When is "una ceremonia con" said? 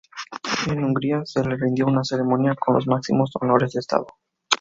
1.85-2.73